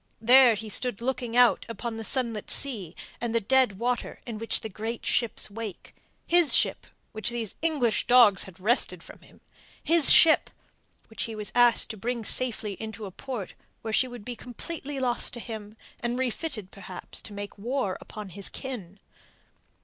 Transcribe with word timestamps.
There 0.19 0.55
he 0.55 0.67
stood 0.67 0.99
looking 0.99 1.37
out 1.37 1.63
upon 1.69 1.97
the 1.97 2.03
sunlit 2.03 2.49
sea 2.49 2.95
and 3.21 3.35
the 3.35 3.39
dead 3.39 3.77
water 3.77 4.19
in 4.25 4.39
the 4.39 4.67
great 4.73 5.05
ship's 5.05 5.51
wake 5.51 5.93
his 6.25 6.55
ship, 6.55 6.87
which 7.11 7.29
these 7.29 7.53
English 7.61 8.07
dogs 8.07 8.45
had 8.45 8.59
wrested 8.59 9.03
from 9.03 9.19
him; 9.19 9.41
his 9.83 10.11
ship, 10.11 10.49
which 11.07 11.25
he 11.25 11.35
was 11.35 11.51
asked 11.53 11.91
to 11.91 11.97
bring 11.97 12.25
safely 12.25 12.73
into 12.81 13.05
a 13.05 13.11
port 13.11 13.53
where 13.83 13.93
she 13.93 14.07
would 14.07 14.25
be 14.25 14.35
completely 14.35 14.99
lost 14.99 15.33
to 15.33 15.39
him 15.39 15.77
and 15.99 16.17
refitted 16.17 16.71
perhaps 16.71 17.21
to 17.21 17.31
make 17.31 17.55
war 17.59 17.95
upon 18.01 18.29
his 18.29 18.49
kin. 18.49 18.99